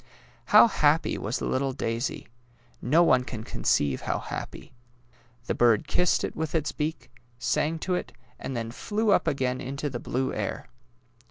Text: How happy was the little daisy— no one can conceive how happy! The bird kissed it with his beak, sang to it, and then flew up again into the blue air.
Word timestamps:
How 0.45 0.67
happy 0.67 1.15
was 1.19 1.37
the 1.37 1.45
little 1.45 1.73
daisy— 1.73 2.25
no 2.81 3.03
one 3.03 3.23
can 3.23 3.43
conceive 3.43 4.01
how 4.01 4.17
happy! 4.17 4.73
The 5.45 5.53
bird 5.53 5.87
kissed 5.87 6.23
it 6.23 6.35
with 6.35 6.53
his 6.53 6.71
beak, 6.71 7.11
sang 7.37 7.77
to 7.85 7.93
it, 7.93 8.11
and 8.39 8.57
then 8.57 8.71
flew 8.71 9.11
up 9.11 9.27
again 9.27 9.61
into 9.61 9.91
the 9.91 9.99
blue 9.99 10.33
air. 10.33 10.65